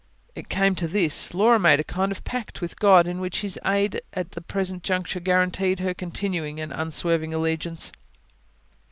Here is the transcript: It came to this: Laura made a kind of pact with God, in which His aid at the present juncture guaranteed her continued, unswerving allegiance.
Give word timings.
It 0.33 0.49
came 0.49 0.73
to 0.77 0.87
this: 0.87 1.31
Laura 1.35 1.59
made 1.59 1.79
a 1.79 1.83
kind 1.83 2.11
of 2.11 2.23
pact 2.23 2.59
with 2.59 2.79
God, 2.79 3.07
in 3.07 3.19
which 3.19 3.41
His 3.41 3.59
aid 3.63 4.01
at 4.13 4.31
the 4.31 4.41
present 4.41 4.81
juncture 4.81 5.19
guaranteed 5.19 5.79
her 5.79 5.93
continued, 5.93 6.57
unswerving 6.57 7.35
allegiance. 7.35 7.91